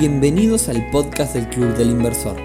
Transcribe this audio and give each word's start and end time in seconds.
Bienvenidos 0.00 0.70
al 0.70 0.90
podcast 0.90 1.34
del 1.34 1.46
Club 1.50 1.76
del 1.76 1.90
Inversor, 1.90 2.40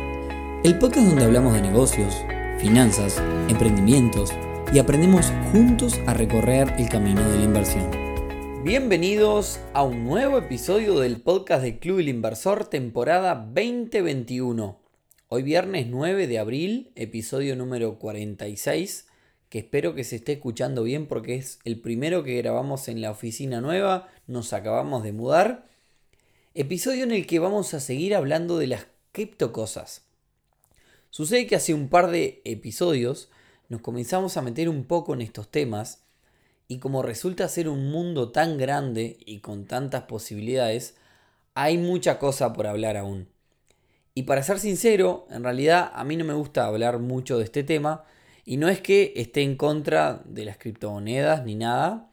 el 0.66 0.78
podcast 0.78 1.08
donde 1.08 1.24
hablamos 1.24 1.54
de 1.54 1.62
negocios, 1.62 2.14
finanzas, 2.60 3.18
emprendimientos 3.48 4.34
y 4.74 4.80
aprendemos 4.80 5.32
juntos 5.54 5.98
a 6.06 6.14
recorrer 6.14 6.74
el 6.78 6.90
camino 6.90 7.22
de 7.30 7.38
la 7.38 7.44
inversión. 7.46 7.90
Bienvenidos 8.62 9.62
a 9.74 9.84
un 9.84 10.04
nuevo 10.04 10.38
episodio 10.38 11.00
del 11.00 11.22
podcast 11.22 11.64
del 11.64 11.80
Club 11.80 12.00
del 12.00 12.10
Inversor 12.10 12.66
temporada 12.66 13.36
2021. 13.36 14.78
Hoy 15.30 15.44
viernes 15.44 15.88
9 15.88 16.28
de 16.28 16.40
abril, 16.40 16.92
episodio 16.96 17.56
número 17.56 18.00
46, 18.00 19.08
que 19.48 19.60
espero 19.60 19.96
que 19.96 20.04
se 20.04 20.18
esté 20.18 20.34
escuchando 20.34 20.84
bien 20.84 21.08
porque 21.08 21.36
es 21.36 21.60
el 21.64 21.80
primero 21.80 22.22
que 22.26 22.36
grabamos 22.36 22.90
en 22.90 23.00
la 23.00 23.12
oficina 23.12 23.62
nueva, 23.62 24.10
nos 24.28 24.52
acabamos 24.52 25.04
de 25.04 25.14
mudar 25.14 25.74
episodio 26.56 27.04
en 27.04 27.12
el 27.12 27.28
que 27.28 27.40
vamos 27.40 27.74
a 27.74 27.82
seguir 27.82 28.16
hablando 28.16 28.58
de 28.58 28.68
las 28.68 28.88
criptocosas. 29.12 30.04
Sucede 31.10 31.48
que 31.48 31.58
hace 31.58 31.74
un 31.74 31.90
par 31.90 32.10
de 32.10 32.42
episodios 32.46 33.30
nos 33.68 33.82
comenzamos 33.82 34.38
a 34.38 34.42
meter 34.42 34.70
un 34.70 34.86
poco 34.86 35.14
en 35.14 35.22
estos 35.22 35.50
temas 35.52 36.06
y 36.70 36.80
como 36.80 37.02
resulta 37.02 37.50
ser 37.50 37.68
un 37.68 37.92
mundo 37.92 38.32
tan 38.32 38.58
grande 38.58 39.18
y 39.26 39.40
con 39.40 39.66
tantas 39.66 40.04
posibilidades, 40.04 40.96
hay 41.56 41.78
mucha 41.78 42.20
cosa 42.20 42.54
por 42.54 42.68
hablar 42.68 42.96
aún. 42.96 43.28
Y 44.14 44.24
para 44.24 44.42
ser 44.42 44.60
sincero, 44.60 45.28
en 45.32 45.44
realidad 45.44 45.92
a 45.94 46.06
mí 46.06 46.16
no 46.16 46.24
me 46.24 46.34
gusta 46.36 46.68
hablar 46.68 47.00
mucho 47.00 47.38
de 47.38 47.44
este 47.44 47.66
tema 47.66 48.06
y 48.46 48.56
no 48.56 48.70
es 48.70 48.80
que 48.80 49.12
esté 49.18 49.42
en 49.42 49.58
contra 49.58 50.22
de 50.24 50.46
las 50.46 50.58
criptomonedas 50.58 51.44
ni 51.44 51.56
nada, 51.56 52.10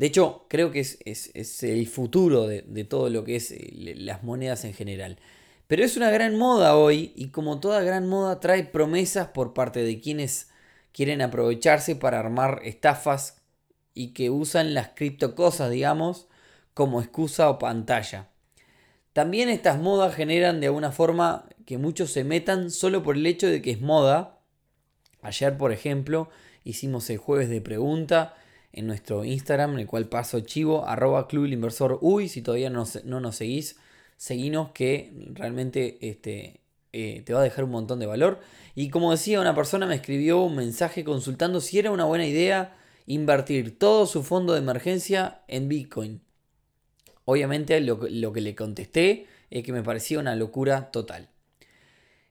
de 0.00 0.06
hecho, 0.06 0.46
creo 0.48 0.70
que 0.70 0.80
es, 0.80 1.62
el 1.62 1.86
futuro 1.86 2.46
de, 2.46 2.84
todo 2.84 3.10
lo 3.10 3.22
que 3.22 3.36
es 3.36 3.50
eh, 3.50 3.92
las 3.98 4.22
monedas 4.22 4.64
en 4.64 4.72
general. 4.72 5.18
Pero 5.66 5.84
es 5.84 5.98
una 5.98 6.08
gran 6.08 6.38
moda 6.38 6.74
hoy 6.74 7.12
y 7.16 7.28
como 7.28 7.60
toda 7.60 7.82
gran 7.82 8.08
moda 8.08 8.40
trae 8.40 8.64
promesas 8.64 9.28
por 9.28 9.52
parte 9.52 9.82
de 9.82 10.00
quienes 10.00 10.48
quieren 10.92 11.20
aprovecharse 11.20 11.96
para 11.96 12.18
armar 12.18 12.62
estafas 12.64 13.42
y 13.92 14.14
que 14.14 14.30
usan 14.30 14.72
las 14.72 14.88
criptocosas, 14.94 15.70
digamos, 15.70 16.28
como 16.72 17.02
excusa 17.02 17.50
o 17.50 17.58
pantalla. 17.58 18.30
También 19.12 19.50
estas 19.50 19.78
modas 19.80 20.14
generan 20.14 20.60
de 20.62 20.68
alguna 20.68 20.92
forma 20.92 21.44
que 21.66 21.76
muchos 21.76 22.10
se 22.10 22.24
metan 22.24 22.70
solo 22.70 23.02
por 23.02 23.16
el 23.16 23.26
hecho 23.26 23.48
de 23.48 23.60
que 23.60 23.72
es 23.72 23.82
moda. 23.82 24.38
Ayer, 25.20 25.58
por 25.58 25.72
ejemplo, 25.72 26.30
hicimos 26.64 27.10
el 27.10 27.18
jueves 27.18 27.50
de 27.50 27.60
pregunta 27.60 28.34
en 28.72 28.86
nuestro 28.86 29.24
Instagram, 29.24 29.74
en 29.74 29.80
el 29.80 29.86
cual 29.86 30.08
paso 30.08 30.40
chivo, 30.40 30.86
arroba 30.86 31.28
Club 31.28 31.46
Inversor 31.46 31.98
Uy. 32.00 32.28
Si 32.28 32.42
todavía 32.42 32.70
no, 32.70 32.84
no, 33.04 33.20
nos 33.20 33.36
seguís, 33.36 33.76
seguinos 34.16 34.70
que 34.72 35.12
realmente 35.32 35.98
este, 36.00 36.60
eh, 36.92 37.22
te 37.24 37.32
va 37.32 37.40
a 37.40 37.44
dejar 37.44 37.64
un 37.64 37.70
montón 37.70 37.98
de 37.98 38.06
valor. 38.06 38.40
Y 38.74 38.90
como 38.90 39.10
decía, 39.10 39.40
una 39.40 39.54
persona 39.54 39.86
me 39.86 39.96
escribió 39.96 40.42
un 40.42 40.56
mensaje 40.56 41.04
consultando 41.04 41.60
si 41.60 41.78
era 41.78 41.90
una 41.90 42.04
buena 42.04 42.26
idea 42.26 42.76
invertir 43.06 43.78
todo 43.78 44.06
su 44.06 44.22
fondo 44.22 44.52
de 44.52 44.60
emergencia 44.60 45.42
en 45.48 45.68
Bitcoin. 45.68 46.20
Obviamente 47.24 47.80
lo, 47.80 48.00
lo 48.08 48.32
que 48.32 48.40
le 48.40 48.54
contesté 48.54 49.26
es 49.50 49.64
que 49.64 49.72
me 49.72 49.82
parecía 49.82 50.20
una 50.20 50.36
locura 50.36 50.90
total. 50.90 51.28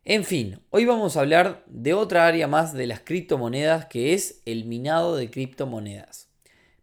En 0.06 0.24
fin, 0.24 0.60
hoy 0.70 0.86
vamos 0.86 1.18
a 1.18 1.20
hablar 1.20 1.64
de 1.68 1.94
otra 1.94 2.26
área 2.26 2.48
más 2.48 2.74
de 2.74 2.88
las 2.88 3.02
criptomonedas 3.02 3.86
que 3.86 4.14
es 4.14 4.42
el 4.46 4.66
minado 4.66 5.16
de 5.16 5.30
criptomonedas. 5.30 6.29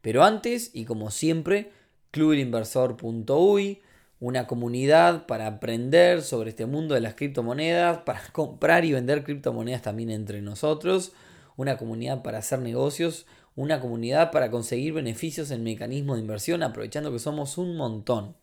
Pero 0.06 0.22
antes, 0.22 0.70
y 0.72 0.84
como 0.84 1.10
siempre, 1.10 1.72
clubelinversor.uy, 2.12 3.80
una 4.20 4.46
comunidad 4.46 5.26
para 5.26 5.48
aprender 5.48 6.22
sobre 6.22 6.50
este 6.50 6.64
mundo 6.64 6.94
de 6.94 7.00
las 7.00 7.16
criptomonedas, 7.16 8.02
para 8.02 8.22
comprar 8.32 8.84
y 8.84 8.92
vender 8.92 9.24
criptomonedas 9.24 9.82
también 9.82 10.10
entre 10.10 10.42
nosotros, 10.42 11.10
una 11.56 11.76
comunidad 11.76 12.22
para 12.22 12.38
hacer 12.38 12.60
negocios, 12.60 13.26
una 13.56 13.80
comunidad 13.80 14.30
para 14.30 14.48
conseguir 14.48 14.92
beneficios 14.92 15.50
en 15.50 15.64
mecanismos 15.64 16.18
de 16.18 16.22
inversión, 16.22 16.62
aprovechando 16.62 17.10
que 17.10 17.18
somos 17.18 17.58
un 17.58 17.76
montón. 17.76 18.36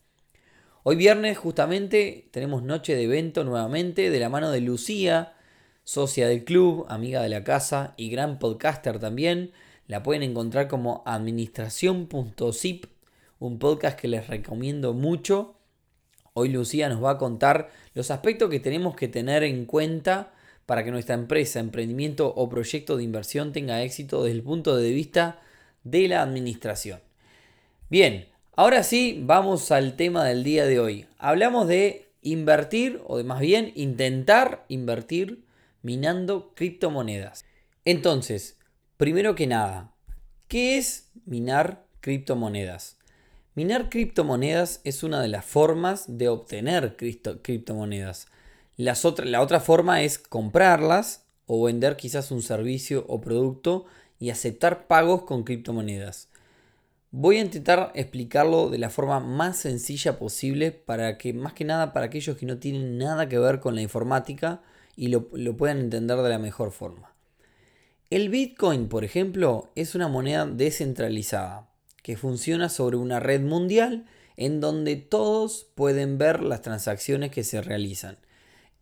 Hoy 0.83 0.97
viernes 0.97 1.37
justamente 1.37 2.27
tenemos 2.31 2.63
noche 2.63 2.93
de 2.93 3.03
evento 3.03 3.45
nuevamente 3.45 4.09
de 4.09 4.19
la 4.19 4.27
mano 4.27 4.51
de 4.51 4.59
Lucía, 4.59 5.37
socia 5.85 6.27
del 6.27 6.43
club, 6.43 6.85
amiga 6.89 7.21
de 7.21 7.29
la 7.29 7.45
casa 7.45 7.93
y 7.95 8.09
gran 8.09 8.37
podcaster 8.37 8.99
también. 8.99 9.53
La 9.87 10.01
pueden 10.01 10.23
encontrar 10.23 10.67
como 10.67 11.03
administración.zip, 11.05 12.85
un 13.39 13.59
podcast 13.59 13.99
que 13.99 14.07
les 14.07 14.27
recomiendo 14.27 14.93
mucho. 14.93 15.55
Hoy 16.33 16.49
Lucía 16.49 16.87
nos 16.87 17.03
va 17.03 17.11
a 17.11 17.17
contar 17.17 17.69
los 17.93 18.09
aspectos 18.09 18.49
que 18.49 18.61
tenemos 18.61 18.95
que 18.95 19.09
tener 19.09 19.43
en 19.43 19.65
cuenta 19.65 20.33
para 20.65 20.85
que 20.85 20.91
nuestra 20.91 21.15
empresa, 21.15 21.59
emprendimiento 21.59 22.33
o 22.33 22.47
proyecto 22.47 22.95
de 22.95 23.03
inversión 23.03 23.51
tenga 23.51 23.83
éxito 23.83 24.23
desde 24.23 24.37
el 24.37 24.43
punto 24.43 24.77
de 24.77 24.91
vista 24.91 25.41
de 25.83 26.07
la 26.07 26.21
administración. 26.21 27.01
Bien, 27.89 28.27
ahora 28.55 28.83
sí 28.83 29.21
vamos 29.25 29.69
al 29.71 29.97
tema 29.97 30.23
del 30.23 30.45
día 30.45 30.65
de 30.65 30.79
hoy. 30.79 31.07
Hablamos 31.17 31.67
de 31.67 32.07
invertir 32.21 33.01
o 33.05 33.17
de 33.17 33.25
más 33.25 33.41
bien 33.41 33.73
intentar 33.75 34.63
invertir 34.69 35.43
minando 35.81 36.53
criptomonedas. 36.55 37.43
Entonces, 37.83 38.57
Primero 39.03 39.35
que 39.35 39.47
nada, 39.47 39.91
¿qué 40.47 40.77
es 40.77 41.11
minar 41.25 41.87
criptomonedas? 41.99 42.95
Minar 43.53 43.89
criptomonedas 43.89 44.79
es 44.85 45.03
una 45.03 45.21
de 45.21 45.27
las 45.27 45.43
formas 45.43 46.05
de 46.07 46.29
obtener 46.29 46.95
criptomonedas. 46.95 48.27
la 48.77 49.41
otra 49.41 49.59
forma 49.59 50.03
es 50.03 50.17
comprarlas 50.17 51.25
o 51.47 51.65
vender 51.65 51.97
quizás 51.97 52.31
un 52.31 52.41
servicio 52.41 53.03
o 53.09 53.19
producto 53.19 53.83
y 54.19 54.29
aceptar 54.29 54.87
pagos 54.87 55.23
con 55.23 55.43
criptomonedas. 55.43 56.29
Voy 57.11 57.39
a 57.39 57.41
intentar 57.41 57.91
explicarlo 57.95 58.69
de 58.69 58.77
la 58.77 58.89
forma 58.89 59.19
más 59.19 59.57
sencilla 59.57 60.17
posible 60.17 60.71
para 60.71 61.17
que, 61.17 61.33
más 61.33 61.51
que 61.51 61.65
nada, 61.65 61.91
para 61.91 62.05
aquellos 62.05 62.37
que 62.37 62.45
no 62.45 62.57
tienen 62.57 62.97
nada 62.97 63.27
que 63.27 63.37
ver 63.37 63.59
con 63.59 63.75
la 63.75 63.81
informática 63.81 64.61
y 64.95 65.09
lo 65.09 65.57
puedan 65.57 65.79
entender 65.79 66.19
de 66.19 66.29
la 66.29 66.39
mejor 66.39 66.71
forma. 66.71 67.12
El 68.13 68.29
Bitcoin, 68.29 68.89
por 68.89 69.03
ejemplo, 69.03 69.71
es 69.75 69.95
una 69.95 70.07
moneda 70.07 70.45
descentralizada 70.45 71.67
que 72.03 72.15
funciona 72.15 72.69
sobre 72.69 72.95
una 72.95 73.19
red 73.19 73.41
mundial 73.41 74.05
en 74.37 74.61
donde 74.61 74.97
todos 74.97 75.65
pueden 75.73 76.19
ver 76.19 76.43
las 76.43 76.61
transacciones 76.61 77.31
que 77.31 77.43
se 77.43 77.59
realizan. 77.59 78.19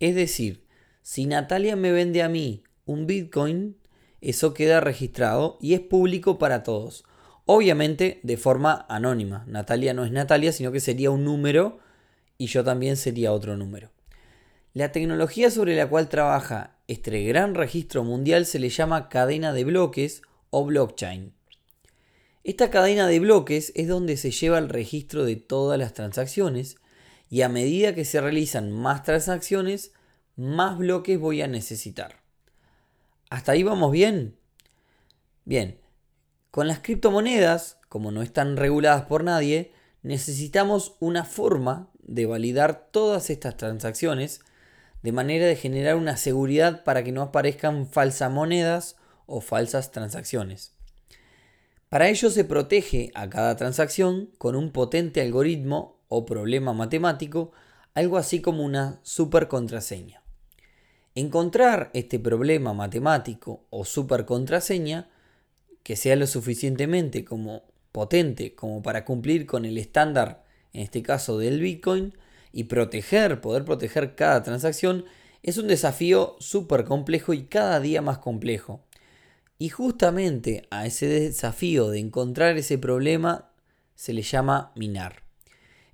Es 0.00 0.14
decir, 0.14 0.66
si 1.00 1.24
Natalia 1.24 1.76
me 1.76 1.92
vende 1.92 2.22
a 2.22 2.28
mí 2.28 2.62
un 2.84 3.06
Bitcoin, 3.06 3.78
eso 4.20 4.52
queda 4.52 4.82
registrado 4.82 5.56
y 5.62 5.72
es 5.72 5.80
público 5.80 6.36
para 6.36 6.62
todos. 6.62 7.06
Obviamente 7.46 8.20
de 8.22 8.36
forma 8.36 8.84
anónima. 8.90 9.46
Natalia 9.48 9.94
no 9.94 10.04
es 10.04 10.12
Natalia, 10.12 10.52
sino 10.52 10.72
que 10.72 10.80
sería 10.80 11.10
un 11.10 11.24
número 11.24 11.78
y 12.36 12.48
yo 12.48 12.64
también 12.64 12.98
sería 12.98 13.32
otro 13.32 13.56
número. 13.56 13.92
La 14.74 14.92
tecnología 14.92 15.50
sobre 15.50 15.74
la 15.74 15.88
cual 15.88 16.10
trabaja 16.10 16.76
este 16.92 17.22
gran 17.24 17.54
registro 17.54 18.04
mundial 18.04 18.44
se 18.44 18.58
le 18.58 18.68
llama 18.68 19.08
cadena 19.08 19.52
de 19.52 19.64
bloques 19.64 20.22
o 20.50 20.64
blockchain. 20.66 21.32
Esta 22.44 22.70
cadena 22.70 23.06
de 23.06 23.18
bloques 23.18 23.72
es 23.74 23.88
donde 23.88 24.16
se 24.16 24.30
lleva 24.30 24.58
el 24.58 24.68
registro 24.68 25.24
de 25.24 25.36
todas 25.36 25.78
las 25.78 25.94
transacciones 25.94 26.76
y 27.30 27.42
a 27.42 27.48
medida 27.48 27.94
que 27.94 28.04
se 28.04 28.20
realizan 28.20 28.70
más 28.70 29.04
transacciones, 29.04 29.92
más 30.36 30.76
bloques 30.76 31.18
voy 31.18 31.40
a 31.40 31.46
necesitar. 31.46 32.20
¿Hasta 33.30 33.52
ahí 33.52 33.62
vamos 33.62 33.90
bien? 33.90 34.36
Bien, 35.44 35.78
con 36.50 36.68
las 36.68 36.80
criptomonedas, 36.80 37.78
como 37.88 38.12
no 38.12 38.20
están 38.20 38.58
reguladas 38.58 39.06
por 39.06 39.24
nadie, 39.24 39.72
necesitamos 40.02 40.96
una 41.00 41.24
forma 41.24 41.88
de 42.02 42.26
validar 42.26 42.88
todas 42.90 43.30
estas 43.30 43.56
transacciones 43.56 44.42
de 45.02 45.12
manera 45.12 45.46
de 45.46 45.56
generar 45.56 45.96
una 45.96 46.16
seguridad 46.16 46.84
para 46.84 47.02
que 47.02 47.12
no 47.12 47.22
aparezcan 47.22 47.86
falsas 47.86 48.30
monedas 48.30 48.96
o 49.26 49.40
falsas 49.40 49.90
transacciones. 49.90 50.74
Para 51.88 52.08
ello 52.08 52.30
se 52.30 52.44
protege 52.44 53.10
a 53.14 53.28
cada 53.28 53.56
transacción 53.56 54.30
con 54.38 54.56
un 54.56 54.70
potente 54.72 55.20
algoritmo 55.20 56.00
o 56.08 56.24
problema 56.24 56.72
matemático, 56.72 57.52
algo 57.94 58.16
así 58.16 58.40
como 58.40 58.64
una 58.64 59.00
super 59.02 59.48
contraseña. 59.48 60.22
Encontrar 61.14 61.90
este 61.92 62.18
problema 62.18 62.72
matemático 62.72 63.66
o 63.68 63.84
super 63.84 64.24
contraseña 64.24 65.10
que 65.82 65.96
sea 65.96 66.16
lo 66.16 66.26
suficientemente 66.26 67.24
como 67.24 67.64
potente 67.92 68.54
como 68.54 68.82
para 68.82 69.04
cumplir 69.04 69.46
con 69.46 69.64
el 69.64 69.76
estándar, 69.76 70.44
en 70.72 70.80
este 70.80 71.02
caso 71.02 71.38
del 71.38 71.60
Bitcoin, 71.60 72.14
y 72.52 72.64
proteger, 72.64 73.40
poder 73.40 73.64
proteger 73.64 74.14
cada 74.14 74.42
transacción 74.42 75.04
es 75.42 75.58
un 75.58 75.66
desafío 75.66 76.36
súper 76.38 76.84
complejo 76.84 77.32
y 77.32 77.44
cada 77.44 77.80
día 77.80 78.02
más 78.02 78.18
complejo. 78.18 78.84
Y 79.58 79.68
justamente 79.68 80.66
a 80.70 80.86
ese 80.86 81.06
desafío 81.06 81.90
de 81.90 81.98
encontrar 81.98 82.56
ese 82.56 82.78
problema 82.78 83.50
se 83.94 84.12
le 84.12 84.22
llama 84.22 84.72
minar. 84.74 85.22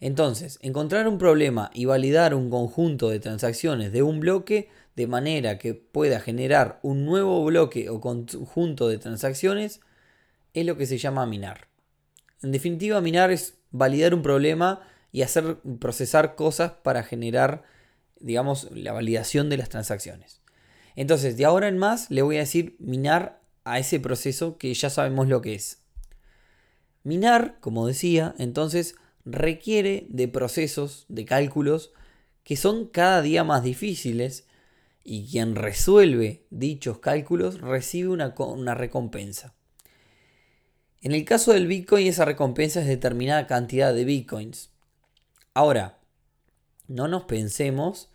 Entonces, 0.01 0.59
encontrar 0.63 1.09
un 1.09 1.19
problema 1.19 1.71
y 1.75 1.85
validar 1.85 2.35
un 2.35 2.51
conjunto 2.51 3.11
de 3.11 3.21
transacciones 3.21 3.93
de 3.93 4.03
un 4.03 4.21
bloque 4.21 4.69
de 4.95 5.07
manera 5.07 5.59
que 5.59 5.75
pueda 5.75 6.21
generar 6.21 6.79
un 6.83 7.05
nuevo 7.05 7.45
bloque 7.45 7.91
o 7.91 8.01
conjunto 8.01 8.89
de 8.89 8.99
transacciones 8.99 9.81
es 10.55 10.67
lo 10.67 10.77
que 10.77 10.87
se 10.87 10.99
llama 10.99 11.27
minar. 11.27 11.69
En 12.43 12.53
definitiva, 12.53 13.01
minar 13.01 13.31
es 13.31 13.59
validar 13.71 14.15
un 14.15 14.23
problema 14.23 14.81
y 15.13 15.23
hacer 15.23 15.59
procesar 15.81 16.35
cosas 16.35 16.73
para 16.83 17.03
generar, 17.03 17.63
digamos, 18.21 18.69
la 18.73 18.93
validación 18.93 19.49
de 19.49 19.57
las 19.57 19.69
transacciones. 19.69 20.41
Entonces, 20.97 21.37
de 21.37 21.45
ahora 21.45 21.69
en 21.69 21.79
más 21.79 22.11
le 22.11 22.23
voy 22.23 22.37
a 22.37 22.41
decir 22.41 22.77
minar 22.79 23.41
a 23.65 23.79
ese 23.79 24.01
proceso 24.01 24.59
que 24.59 24.73
ya 24.75 24.91
sabemos 24.91 25.29
lo 25.29 25.43
que 25.43 25.55
es. 25.55 25.83
Minar, 27.05 27.59
como 27.61 27.87
decía, 27.87 28.35
entonces 28.39 28.97
requiere 29.25 30.07
de 30.09 30.29
procesos, 30.29 31.07
de 31.09 31.25
cálculos, 31.25 31.93
que 32.45 32.57
son 32.57 32.87
cada 32.89 33.23
día 33.23 33.45
más 33.45 33.63
difíciles 33.63 34.47
y 35.05 35.27
quien 35.27 35.55
resuelve 35.55 36.47
dichos 36.51 36.99
cálculos 36.99 37.61
recibe 37.61 38.09
una, 38.09 38.35
una, 38.39 38.75
recompensa. 38.75 39.55
En 41.01 41.13
el 41.13 41.25
caso 41.25 41.53
del 41.53 41.67
Bitcoin 41.67 42.07
esa 42.07 42.25
recompensa 42.25 42.81
es 42.81 42.87
determinada 42.87 43.47
cantidad 43.47 43.95
de 43.95 44.05
Bitcoins. 44.05 44.71
Ahora, 45.55 45.99
no 46.87 47.09
nos 47.09 47.25
pensemos 47.25 48.11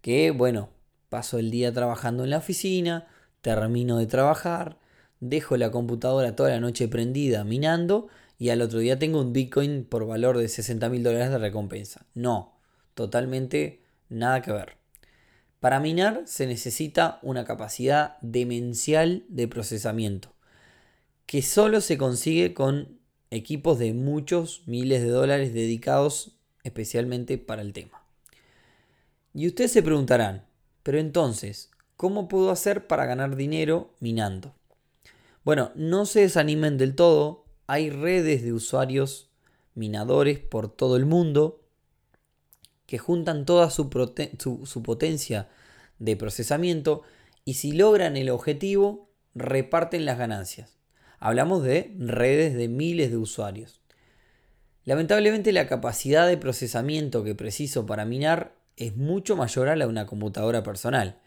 que, 0.00 0.30
bueno, 0.30 0.70
paso 1.08 1.38
el 1.38 1.50
día 1.50 1.72
trabajando 1.72 2.24
en 2.24 2.30
la 2.30 2.38
oficina, 2.38 3.06
termino 3.40 3.98
de 3.98 4.06
trabajar, 4.06 4.78
dejo 5.20 5.56
la 5.56 5.70
computadora 5.70 6.36
toda 6.36 6.50
la 6.50 6.60
noche 6.60 6.88
prendida 6.88 7.44
minando 7.44 8.08
y 8.38 8.50
al 8.50 8.60
otro 8.60 8.80
día 8.80 8.98
tengo 8.98 9.20
un 9.20 9.32
Bitcoin 9.32 9.84
por 9.84 10.06
valor 10.06 10.38
de 10.38 10.48
60 10.48 10.88
mil 10.88 11.02
dólares 11.02 11.30
de 11.30 11.38
recompensa. 11.38 12.06
No, 12.14 12.58
totalmente 12.94 13.82
nada 14.08 14.42
que 14.42 14.52
ver. 14.52 14.76
Para 15.60 15.80
minar 15.80 16.22
se 16.26 16.46
necesita 16.46 17.18
una 17.22 17.44
capacidad 17.44 18.18
demencial 18.20 19.24
de 19.28 19.48
procesamiento, 19.48 20.34
que 21.24 21.42
solo 21.42 21.80
se 21.80 21.98
consigue 21.98 22.54
con 22.54 23.00
equipos 23.30 23.78
de 23.78 23.92
muchos 23.94 24.62
miles 24.66 25.02
de 25.02 25.08
dólares 25.08 25.54
dedicados 25.54 26.35
especialmente 26.66 27.38
para 27.38 27.62
el 27.62 27.72
tema. 27.72 28.02
Y 29.32 29.46
ustedes 29.46 29.72
se 29.72 29.82
preguntarán, 29.82 30.46
pero 30.82 30.98
entonces, 30.98 31.70
¿cómo 31.96 32.28
puedo 32.28 32.50
hacer 32.50 32.86
para 32.86 33.06
ganar 33.06 33.36
dinero 33.36 33.94
minando? 34.00 34.54
Bueno, 35.44 35.70
no 35.74 36.06
se 36.06 36.20
desanimen 36.20 36.76
del 36.76 36.94
todo, 36.94 37.44
hay 37.66 37.90
redes 37.90 38.42
de 38.42 38.52
usuarios 38.52 39.30
minadores 39.74 40.38
por 40.38 40.68
todo 40.68 40.96
el 40.96 41.06
mundo 41.06 41.62
que 42.86 42.98
juntan 42.98 43.44
toda 43.44 43.70
su, 43.70 43.90
potencia 43.90 45.48
de 45.98 46.16
procesamiento 46.16 47.02
y 47.44 47.54
si 47.54 47.72
logran 47.72 48.16
el 48.16 48.30
objetivo, 48.30 49.10
reparten 49.34 50.04
las 50.04 50.18
ganancias. 50.18 50.78
Hablamos 51.18 51.62
de 51.62 51.94
redes 51.98 52.54
de 52.54 52.68
miles 52.68 53.10
de 53.10 53.16
usuarios. 53.16 53.80
Lamentablemente 54.86 55.52
la 55.52 55.66
capacidad 55.66 56.26
de 56.26 56.38
procesamiento 56.38 57.22
que 57.22 57.34
preciso 57.34 57.84
para 57.84 58.06
minar 58.06 58.54
es 58.78 58.96
mucho 58.96 59.36
mayor 59.36 59.68
a 59.68 59.76
la 59.76 59.84
de 59.84 59.90
una 59.90 60.06
computadora 60.06 60.62
personal. 60.62 61.18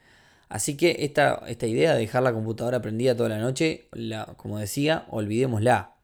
Así 0.48 0.76
que 0.76 0.98
esta, 1.02 1.44
esta 1.48 1.68
idea 1.68 1.94
de 1.94 2.00
dejar 2.00 2.24
la 2.24 2.34
computadora 2.34 2.82
prendida 2.82 3.16
toda 3.16 3.30
la 3.30 3.38
noche, 3.38 3.88
como 4.38 4.58
decía, 4.58 5.06
olvidémosla 5.12 6.00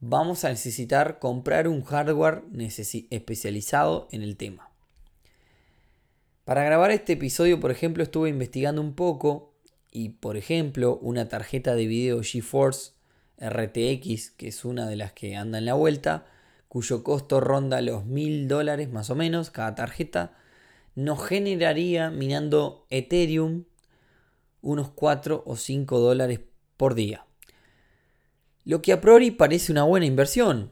vamos 0.00 0.44
a 0.44 0.50
necesitar 0.50 1.18
comprar 1.18 1.68
un 1.68 1.82
hardware 1.82 2.42
especializado 3.10 4.08
en 4.10 4.22
el 4.22 4.36
tema. 4.36 4.70
Para 6.44 6.62
grabar 6.64 6.90
este 6.90 7.14
episodio, 7.14 7.58
por 7.58 7.70
ejemplo, 7.70 8.02
estuve 8.02 8.28
investigando 8.28 8.80
un 8.80 8.94
poco 8.94 9.54
y, 9.90 10.10
por 10.10 10.36
ejemplo, 10.36 10.98
una 10.98 11.28
tarjeta 11.28 11.74
de 11.74 11.86
video 11.86 12.22
GeForce 12.22 12.92
RTX, 13.38 14.30
que 14.30 14.48
es 14.48 14.64
una 14.64 14.86
de 14.88 14.96
las 14.96 15.12
que 15.12 15.36
anda 15.36 15.58
en 15.58 15.66
la 15.66 15.74
vuelta, 15.74 16.26
cuyo 16.76 17.02
costo 17.02 17.40
ronda 17.40 17.80
los 17.80 18.04
mil 18.04 18.48
dólares 18.48 18.92
más 18.92 19.08
o 19.08 19.14
menos 19.14 19.48
cada 19.48 19.74
tarjeta, 19.74 20.36
nos 20.94 21.24
generaría 21.26 22.10
minando 22.10 22.84
Ethereum 22.90 23.64
unos 24.60 24.90
4 24.90 25.42
o 25.46 25.56
5 25.56 25.98
dólares 25.98 26.40
por 26.76 26.94
día. 26.94 27.24
Lo 28.66 28.82
que 28.82 28.92
a 28.92 29.00
priori 29.00 29.30
parece 29.30 29.72
una 29.72 29.84
buena 29.84 30.04
inversión. 30.04 30.70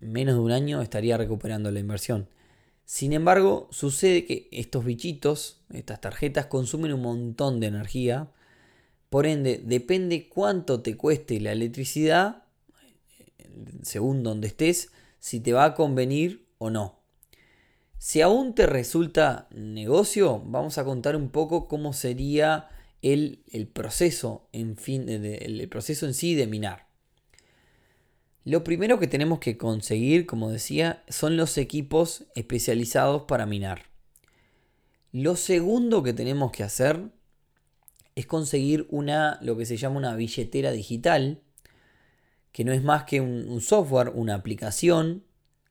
Menos 0.00 0.34
de 0.34 0.40
un 0.40 0.50
año 0.50 0.82
estaría 0.82 1.16
recuperando 1.16 1.70
la 1.70 1.78
inversión. 1.78 2.28
Sin 2.84 3.12
embargo, 3.12 3.68
sucede 3.70 4.24
que 4.24 4.48
estos 4.50 4.84
bichitos, 4.84 5.60
estas 5.72 6.00
tarjetas, 6.00 6.46
consumen 6.46 6.92
un 6.92 7.02
montón 7.02 7.60
de 7.60 7.68
energía. 7.68 8.32
Por 9.10 9.28
ende, 9.28 9.62
depende 9.64 10.28
cuánto 10.28 10.82
te 10.82 10.96
cueste 10.96 11.38
la 11.38 11.52
electricidad, 11.52 12.42
según 13.82 14.24
donde 14.24 14.48
estés, 14.48 14.90
si 15.18 15.40
te 15.40 15.52
va 15.52 15.64
a 15.64 15.74
convenir 15.74 16.46
o 16.58 16.70
no. 16.70 17.00
Si 17.98 18.20
aún 18.20 18.54
te 18.54 18.66
resulta 18.66 19.48
negocio, 19.50 20.42
vamos 20.44 20.78
a 20.78 20.84
contar 20.84 21.16
un 21.16 21.30
poco 21.30 21.66
cómo 21.66 21.92
sería 21.92 22.68
el, 23.02 23.42
proceso, 23.72 24.48
en 24.52 24.76
fin, 24.76 25.08
el 25.08 25.68
proceso 25.68 26.06
en 26.06 26.14
sí 26.14 26.34
de 26.34 26.46
minar. 26.46 26.86
Lo 28.46 28.62
primero 28.62 29.00
que 29.00 29.08
tenemos 29.08 29.40
que 29.40 29.58
conseguir, 29.58 30.24
como 30.24 30.50
decía, 30.50 31.02
son 31.08 31.36
los 31.36 31.58
equipos 31.58 32.26
especializados 32.36 33.22
para 33.22 33.44
minar. 33.44 33.86
Lo 35.10 35.34
segundo 35.34 36.04
que 36.04 36.12
tenemos 36.12 36.52
que 36.52 36.62
hacer 36.62 37.10
es 38.14 38.26
conseguir 38.26 38.86
una, 38.88 39.40
lo 39.42 39.56
que 39.56 39.66
se 39.66 39.76
llama 39.76 39.96
una 39.96 40.14
billetera 40.14 40.70
digital, 40.70 41.42
que 42.56 42.64
no 42.64 42.72
es 42.72 42.82
más 42.82 43.04
que 43.04 43.20
un, 43.20 43.60
software, 43.60 44.12
una 44.14 44.34
aplicación 44.34 45.24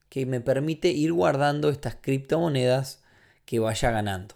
que 0.07 0.27
me 0.27 0.39
permite 0.39 0.89
ir 0.89 1.13
guardando 1.13 1.69
estas 1.69 1.95
criptomonedas 1.95 3.01
que 3.45 3.57
vaya 3.57 3.89
ganando. 3.89 4.35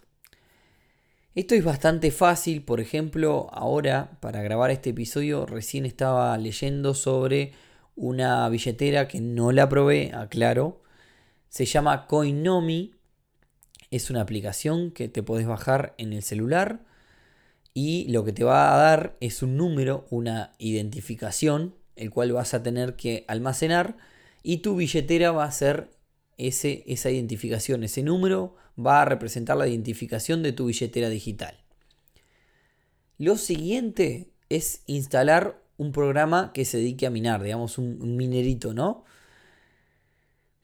Esto 1.35 1.53
es 1.53 1.63
bastante 1.63 2.09
fácil, 2.09 2.63
por 2.63 2.79
ejemplo, 2.79 3.49
ahora 3.51 4.17
para 4.19 4.41
grabar 4.41 4.71
este 4.71 4.89
episodio 4.89 5.45
recién 5.45 5.85
estaba 5.85 6.35
leyendo 6.39 6.95
sobre 6.95 7.53
una 7.95 8.49
billetera 8.49 9.07
que 9.07 9.21
no 9.21 9.51
la 9.51 9.69
probé, 9.69 10.11
aclaro. 10.15 10.81
Se 11.49 11.65
llama 11.65 12.07
Coinomi. 12.07 12.95
Es 13.91 14.09
una 14.09 14.21
aplicación 14.21 14.89
que 14.89 15.07
te 15.07 15.21
podés 15.21 15.45
bajar 15.45 15.93
en 15.99 16.13
el 16.13 16.23
celular 16.23 16.83
y 17.75 18.07
lo 18.11 18.25
que 18.25 18.33
te 18.33 18.43
va 18.43 18.73
a 18.73 18.77
dar 18.79 19.17
es 19.19 19.43
un 19.43 19.55
número, 19.55 20.07
una 20.09 20.53
identificación, 20.57 21.75
el 21.99 22.09
cual 22.11 22.31
vas 22.31 22.53
a 22.53 22.63
tener 22.63 22.95
que 22.95 23.25
almacenar 23.27 23.97
y 24.41 24.57
tu 24.57 24.75
billetera 24.75 25.31
va 25.31 25.43
a 25.43 25.51
ser 25.51 25.91
ese, 26.37 26.83
esa 26.87 27.11
identificación, 27.11 27.83
ese 27.83 28.03
número 28.03 28.55
va 28.77 29.01
a 29.01 29.05
representar 29.05 29.57
la 29.57 29.67
identificación 29.67 30.41
de 30.41 30.53
tu 30.53 30.65
billetera 30.65 31.09
digital. 31.09 31.55
Lo 33.17 33.35
siguiente 33.37 34.31
es 34.47 34.81
instalar 34.87 35.61
un 35.77 35.91
programa 35.91 36.51
que 36.53 36.65
se 36.65 36.77
dedique 36.77 37.05
a 37.05 37.09
minar, 37.09 37.43
digamos, 37.43 37.77
un, 37.77 38.15
minerito, 38.17 38.73
¿no? 38.73 39.03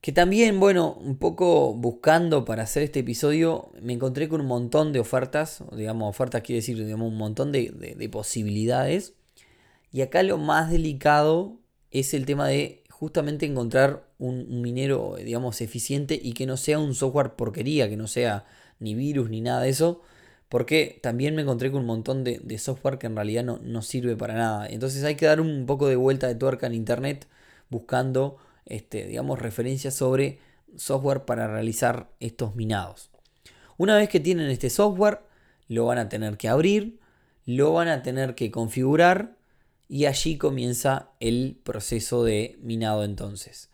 Que 0.02 0.12
también, 0.12 0.60
bueno, 0.60 0.94
un 0.94 1.18
poco 1.18 1.74
buscando 1.74 2.46
para 2.46 2.64
hacer 2.64 2.84
este 2.84 3.00
episodio, 3.00 3.72
me 3.82 3.94
encontré 3.94 4.30
con 4.30 4.42
un 4.42 4.48
montón 4.48 4.94
de 4.94 5.00
ofertas, 5.00 5.64
digamos, 5.76 6.10
ofertas 6.10 6.44
quiere 6.44 6.58
decir, 6.58 6.78
digamos, 6.78 7.08
un 7.10 7.18
montón 7.18 7.52
de, 7.52 8.10
posibilidades. 8.12 9.16
Y 9.92 10.02
acá 10.02 10.24
lo 10.24 10.38
más 10.38 10.70
delicado 10.72 11.60
es 11.92 12.14
el 12.14 12.26
tema 12.26 12.48
de 12.48 12.84
justamente 12.90 13.46
encontrar 13.46 14.08
un, 14.20 14.62
minero, 14.62 15.16
digamos, 15.18 15.62
eficiente 15.62 16.20
y 16.22 16.34
que 16.34 16.46
no 16.46 16.58
sea 16.58 16.80
un 16.80 16.96
software 16.96 17.36
porquería, 17.36 17.90
que 17.90 17.98
no 17.98 18.08
sea 18.08 18.46
ni 18.80 18.96
virus 18.96 19.30
ni 19.30 19.42
nada 19.42 19.62
de 19.62 19.70
eso, 19.70 20.02
porque 20.50 21.00
también 21.02 21.36
me 21.36 21.42
encontré 21.42 21.72
con 21.72 21.82
un 21.82 21.88
montón 21.88 22.24
de, 22.24 22.58
software 22.58 22.98
que 22.98 23.08
en 23.08 23.16
realidad 23.16 23.44
no, 23.44 23.60
no, 23.62 23.82
sirve 23.82 24.16
para 24.16 24.34
nada. 24.36 24.68
Entonces 24.68 25.04
hay 25.04 25.16
que 25.16 25.26
dar 25.26 25.42
un 25.42 25.66
poco 25.66 25.88
de 25.88 25.96
vuelta 25.96 26.28
de 26.28 26.36
tuerca 26.36 26.68
en 26.68 26.74
internet 26.74 27.28
buscando, 27.70 28.38
este, 28.66 29.06
digamos, 29.08 29.40
referencias 29.40 29.94
sobre 29.94 30.40
software 30.78 31.26
para 31.26 31.48
realizar 31.48 32.10
estos 32.20 32.56
minados. 32.56 33.10
Una 33.78 33.98
vez 33.98 34.10
que 34.10 34.20
tienen 34.20 34.50
este 34.50 34.70
software, 34.70 35.20
lo 35.68 35.86
van 35.86 35.98
a 35.98 36.10
tener 36.10 36.38
que 36.38 36.48
abrir, 36.48 37.00
lo 37.46 37.74
van 37.74 37.88
a 37.90 38.04
tener 38.04 38.36
que 38.36 38.52
configurar 38.52 39.35
y 39.88 40.06
allí 40.06 40.38
comienza 40.38 41.12
el 41.20 41.60
proceso 41.64 42.24
de 42.24 42.58
minado 42.62 43.04
entonces. 43.04 43.70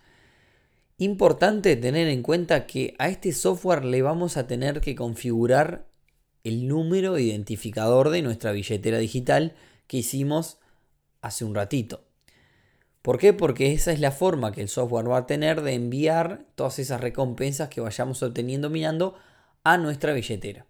Importante 0.97 1.75
tener 1.75 2.07
en 2.07 2.21
cuenta 2.21 2.67
que 2.67 2.95
a 2.99 3.09
este 3.09 3.31
software 3.31 3.85
le 3.85 4.01
vamos 4.01 4.37
a 4.37 4.47
tener 4.47 4.81
que 4.81 4.95
configurar 4.95 5.87
el 6.43 6.67
número 6.67 7.17
identificador 7.17 8.09
de 8.09 8.21
nuestra 8.21 8.51
billetera 8.51 8.97
digital 8.99 9.55
que 9.87 9.97
hicimos 9.97 10.59
hace 11.21 11.45
un 11.45 11.55
ratito. 11.55 12.03
¿Por 13.01 13.17
qué? 13.17 13.33
Porque 13.33 13.73
esa 13.73 13.91
es 13.91 13.99
la 13.99 14.11
forma 14.11 14.51
que 14.51 14.61
el 14.61 14.69
software 14.69 15.09
va 15.09 15.17
a 15.17 15.25
tener 15.25 15.61
de 15.61 15.73
enviar 15.73 16.45
todas 16.55 16.77
esas 16.77 17.01
recompensas 17.01 17.69
que 17.69 17.81
vayamos 17.81 18.21
obteniendo 18.21 18.69
minando 18.69 19.15
a 19.63 19.77
nuestra 19.77 20.13
billetera. 20.13 20.67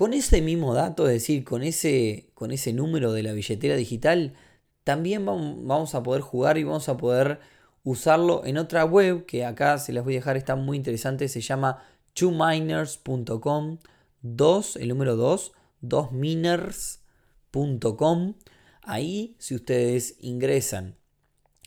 Con 0.00 0.14
ese 0.14 0.40
mismo 0.40 0.72
dato, 0.72 1.06
es 1.06 1.12
decir, 1.12 1.44
con 1.44 1.62
ese, 1.62 2.30
con 2.32 2.52
ese 2.52 2.72
número 2.72 3.12
de 3.12 3.22
la 3.22 3.34
billetera 3.34 3.76
digital, 3.76 4.32
también 4.82 5.26
vamos 5.26 5.94
a 5.94 6.02
poder 6.02 6.22
jugar 6.22 6.56
y 6.56 6.64
vamos 6.64 6.88
a 6.88 6.96
poder 6.96 7.38
usarlo 7.84 8.46
en 8.46 8.56
otra 8.56 8.86
web 8.86 9.26
que 9.26 9.44
acá 9.44 9.76
se 9.76 9.92
las 9.92 10.02
voy 10.02 10.14
a 10.14 10.20
dejar, 10.20 10.38
está 10.38 10.56
muy 10.56 10.78
interesante, 10.78 11.28
se 11.28 11.42
llama 11.42 11.82
twominers.com 12.14 13.76
2, 14.22 14.76
el 14.76 14.88
número 14.88 15.16
2, 15.16 15.52
2miners.com. 15.82 18.34
Ahí, 18.80 19.36
si 19.38 19.54
ustedes 19.54 20.16
ingresan 20.20 20.96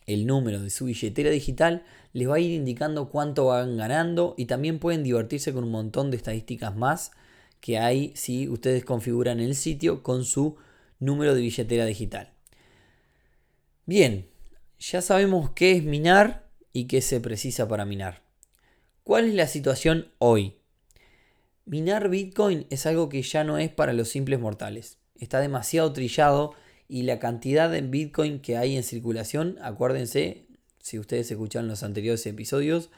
el 0.08 0.26
número 0.26 0.60
de 0.60 0.72
su 0.72 0.86
billetera 0.86 1.30
digital, 1.30 1.86
les 2.14 2.28
va 2.28 2.38
a 2.38 2.40
ir 2.40 2.50
indicando 2.50 3.10
cuánto 3.10 3.46
van 3.46 3.78
ganando 3.78 4.34
y 4.40 4.48
también 4.48 4.80
pueden 4.80 5.04
divertirse 5.04 5.54
con 5.54 5.66
un 5.66 5.72
montón 5.72 6.10
de 6.10 6.18
estadísticas 6.18 6.76
más 6.76 7.12
que 7.64 7.78
hay 7.78 8.12
si 8.14 8.50
ustedes 8.50 8.84
configuran 8.84 9.40
el 9.40 9.56
sitio 9.56 10.04
con 10.04 10.26
su 10.26 10.58
número 11.00 11.34
de 11.34 11.40
billetera 11.40 11.86
digital. 11.86 12.34
Bien, 13.86 14.28
ya 14.78 15.02
sabemos 15.02 15.52
qué 15.52 15.72
es 15.72 15.84
minar 15.86 16.50
y 16.74 16.88
qué 16.88 17.00
se 17.00 17.22
precisa 17.22 17.70
para 17.70 17.86
minar. 17.86 18.22
¿Cuál 19.06 19.30
es 19.30 19.36
la 19.36 19.48
situación 19.48 20.10
hoy? 20.18 20.58
Minar 21.64 22.10
Bitcoin 22.10 22.68
es 22.70 22.86
algo 22.86 23.08
que 23.08 23.22
ya 23.22 23.46
no 23.46 23.58
es 23.58 23.70
para 23.70 23.94
los 23.94 24.10
simples 24.10 24.42
mortales. 24.42 24.98
Está 25.16 25.40
demasiado 25.40 25.94
trillado 25.94 26.56
y 26.90 27.04
la 27.04 27.18
cantidad 27.18 27.72
de 27.72 27.80
Bitcoin 27.80 28.42
que 28.42 28.58
hay 28.58 28.76
en 28.76 28.84
circulación, 28.84 29.58
acuérdense, 29.62 30.48
si 30.82 31.00
ustedes 31.00 31.32
escucharon 31.32 31.70
los 31.70 31.84
anteriores 31.84 32.26
episodios, 32.26 32.90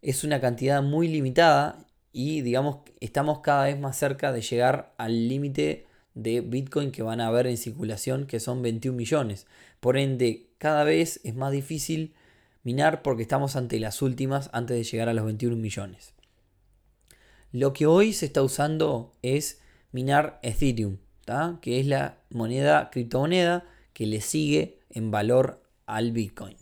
es 0.00 0.24
una 0.24 0.40
cantidad 0.40 0.82
muy 0.82 1.06
limitada 1.06 1.84
y 2.12 2.40
digamos 2.42 2.78
estamos 3.00 3.40
cada 3.40 3.64
vez 3.64 3.78
más 3.78 3.96
cerca 3.96 4.32
de 4.32 4.42
llegar 4.42 4.94
al 4.98 5.28
límite 5.28 5.86
de 6.14 6.40
Bitcoin 6.40 6.90
que 6.90 7.02
van 7.02 7.20
a 7.20 7.28
haber 7.28 7.46
en 7.46 7.56
circulación, 7.56 8.26
que 8.26 8.40
son 8.40 8.62
21 8.62 8.96
millones. 8.96 9.46
Por 9.80 9.96
ende, 9.96 10.48
cada 10.58 10.84
vez 10.84 11.20
es 11.24 11.34
más 11.34 11.52
difícil 11.52 12.14
minar 12.62 13.02
porque 13.02 13.22
estamos 13.22 13.56
ante 13.56 13.78
las 13.80 14.02
últimas 14.02 14.50
antes 14.52 14.76
de 14.76 14.84
llegar 14.84 15.08
a 15.08 15.14
los 15.14 15.24
21 15.24 15.56
millones. 15.56 16.14
Lo 17.52 17.72
que 17.72 17.86
hoy 17.86 18.12
se 18.12 18.26
está 18.26 18.42
usando 18.42 19.12
es 19.22 19.60
minar 19.92 20.38
Ethereum, 20.42 20.98
que 21.60 21.80
es 21.80 21.86
la 21.86 22.18
moneda, 22.30 22.90
criptomoneda 22.90 23.64
que 23.92 24.06
le 24.06 24.20
sigue 24.20 24.78
en 24.90 25.10
valor 25.10 25.62
al 25.86 26.12
Bitcoin. 26.12 26.56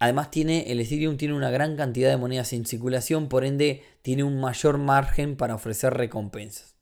Además 0.00 0.30
tiene, 0.30 0.72
el 0.72 0.80
Ethereum 0.80 1.18
tiene 1.18 1.34
una 1.34 1.50
gran 1.50 1.76
cantidad 1.76 2.08
de 2.08 2.16
monedas 2.16 2.54
en 2.54 2.64
circulación, 2.64 3.28
por 3.28 3.44
ende 3.44 3.82
tiene 4.00 4.24
un 4.24 4.40
mayor 4.40 4.78
margen 4.78 5.36
para 5.36 5.54
ofrecer 5.54 5.92
recompensas. 5.92 6.74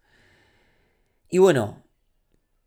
Y 1.29 1.39
bueno, 1.39 1.83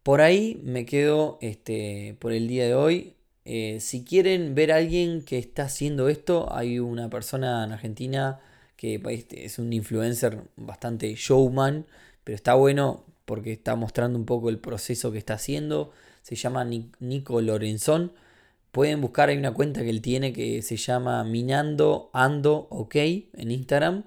por 0.04 0.20
ahí 0.20 0.60
me 0.64 0.86
quedo 0.86 1.38
este, 1.42 2.18
por 2.20 2.34
el 2.34 2.50
día 2.50 2.66
de 2.66 2.76
hoy. 2.76 3.16
Eh, 3.46 3.80
si 3.80 4.04
quieren 4.04 4.54
ver 4.54 4.74
a 4.74 4.76
alguien 4.76 5.24
que 5.24 5.38
está 5.38 5.64
haciendo 5.64 6.10
esto, 6.10 6.54
hay 6.54 6.80
una 6.80 7.10
persona 7.10 7.64
en 7.64 7.72
Argentina 7.72 8.42
que 8.76 9.02
este, 9.10 9.46
es 9.46 9.58
un 9.58 9.72
influencer 9.72 10.50
bastante 10.58 11.16
showman, 11.16 11.86
pero 12.26 12.36
está 12.36 12.56
bueno 12.56 13.06
porque 13.24 13.54
está 13.54 13.78
mostrando 13.78 14.20
un 14.20 14.26
poco 14.26 14.50
el 14.50 14.60
proceso 14.60 15.14
que 15.14 15.18
está 15.18 15.36
haciendo. 15.36 15.94
Se 16.24 16.36
llama 16.36 16.66
Nico 16.66 17.40
Lorenzón 17.40 18.12
Pueden 18.72 19.02
buscar, 19.02 19.30
hay 19.30 19.38
una 19.38 19.54
cuenta 19.54 19.82
que 19.82 19.90
él 19.90 20.02
tiene 20.02 20.32
que 20.32 20.62
se 20.62 20.78
llama 20.78 21.24
Minando 21.26 22.10
Ando 22.14 22.68
OK 22.70 22.96
en 22.96 23.52
Instagram, 23.52 24.06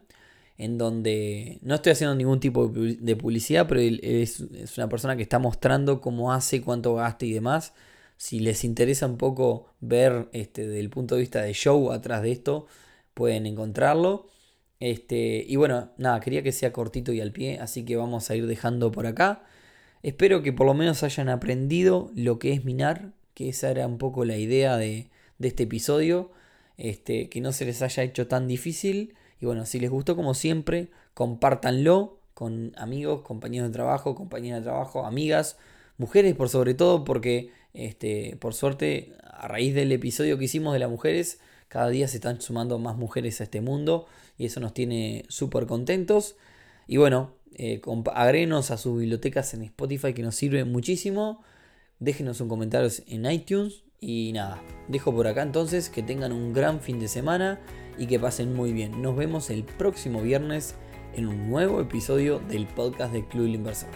en 0.56 0.78
donde 0.78 1.58
no 1.62 1.74
estoy 1.74 1.92
haciendo 1.92 2.14
ningún 2.14 2.40
tipo 2.40 2.68
de 2.68 3.16
publicidad, 3.16 3.66
pero 3.68 3.80
él 3.80 4.00
es, 4.02 4.40
una 4.78 4.88
persona 4.88 5.16
que 5.16 5.22
está 5.22 5.38
mostrando 5.38 6.00
cómo 6.00 6.32
hace, 6.32 6.62
cuánto 6.62 6.94
gasta 6.94 7.26
y 7.26 7.32
demás. 7.32 7.74
Si 8.16 8.40
les 8.40 8.64
interesa 8.64 9.06
un 9.06 9.18
poco 9.18 9.74
ver 9.80 10.28
este, 10.32 10.66
desde 10.66 10.80
el 10.80 10.90
punto 10.90 11.16
de 11.16 11.22
vista 11.22 11.42
de 11.42 11.52
show 11.52 11.92
atrás 11.92 12.22
de 12.22 12.32
esto, 12.32 12.66
pueden 13.14 13.46
encontrarlo. 13.46 14.28
Este, 14.80 15.44
y 15.46 15.56
bueno, 15.56 15.90
nada, 15.98 16.20
quería 16.20 16.42
que 16.42 16.52
sea 16.52 16.72
cortito 16.72 17.12
y 17.12 17.20
al 17.20 17.32
pie, 17.32 17.58
así 17.60 17.84
que 17.84 17.96
vamos 17.96 18.30
a 18.30 18.36
ir 18.36 18.46
dejando 18.46 18.92
por 18.92 19.06
acá. 19.06 19.44
Espero 20.02 20.42
que 20.42 20.52
por 20.52 20.66
lo 20.66 20.74
menos 20.74 21.02
hayan 21.02 21.28
aprendido 21.28 22.10
lo 22.14 22.38
que 22.38 22.52
es 22.52 22.64
minar, 22.64 23.12
que 23.34 23.48
esa 23.48 23.70
era 23.70 23.86
un 23.86 23.98
poco 23.98 24.24
la 24.24 24.36
idea 24.36 24.76
de, 24.76 25.10
este 25.40 25.64
episodio, 25.64 26.30
este, 26.78 27.28
que 27.28 27.42
no 27.42 27.52
se 27.52 27.66
les 27.66 27.82
haya 27.82 28.02
hecho 28.02 28.26
tan 28.28 28.48
difícil. 28.48 29.14
Y 29.40 29.46
bueno, 29.46 29.66
si 29.66 29.78
les 29.78 29.90
gustó 29.90 30.16
como 30.16 30.32
siempre, 30.32 30.88
compártanlo 31.12 32.18
con 32.32 32.72
amigos, 32.76 33.22
compañeros 33.22 33.68
de 33.68 33.74
trabajo, 33.74 34.14
compañeras 34.14 34.60
de 34.60 34.70
trabajo, 34.70 35.04
amigas, 35.04 35.58
mujeres 35.98 36.34
por 36.34 36.48
sobre 36.48 36.72
todo, 36.72 37.04
porque 37.04 37.50
este, 37.74 38.36
por 38.40 38.54
suerte, 38.54 39.12
a 39.22 39.48
raíz 39.48 39.74
del 39.74 39.92
episodio 39.92 40.38
que 40.38 40.44
hicimos 40.44 40.72
de 40.72 40.78
las 40.78 40.90
mujeres, 40.90 41.40
cada 41.68 41.88
día 41.88 42.08
se 42.08 42.16
están 42.16 42.40
sumando 42.40 42.78
más 42.78 42.96
mujeres 42.96 43.40
a 43.40 43.44
este 43.44 43.60
mundo 43.60 44.06
y 44.38 44.46
eso 44.46 44.60
nos 44.60 44.72
tiene 44.72 45.24
súper 45.28 45.66
contentos. 45.66 46.36
Y 46.86 46.96
bueno, 46.98 47.32
eh, 47.56 47.80
a 47.84 48.76
sus 48.76 48.98
bibliotecas 48.98 49.54
en 49.54 49.62
Spotify 49.62 50.14
que 50.14 50.22
nos 50.22 50.36
sirve 50.36 50.64
muchísimo. 50.64 51.42
Déjenos 51.98 52.40
un 52.40 52.48
comentario 52.48 52.88
en 53.06 53.30
iTunes. 53.30 53.84
Y 54.00 54.32
nada, 54.34 54.62
dejo 54.88 55.14
por 55.14 55.26
acá 55.26 55.42
entonces 55.42 55.88
que 55.88 56.02
tengan 56.02 56.32
un 56.32 56.52
gran 56.52 56.80
fin 56.80 57.00
de 57.00 57.08
semana 57.08 57.60
y 57.96 58.06
que 58.06 58.18
pasen 58.20 58.54
muy 58.54 58.72
bien. 58.72 59.00
Nos 59.00 59.16
vemos 59.16 59.48
el 59.48 59.64
próximo 59.64 60.20
viernes 60.20 60.74
en 61.14 61.26
un 61.26 61.48
nuevo 61.48 61.80
episodio 61.80 62.38
del 62.40 62.66
podcast 62.66 63.12
de 63.12 63.26
Club 63.26 63.46
Inversor. 63.46 63.88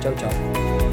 Chau, 0.00 0.14
chau. 0.14 0.85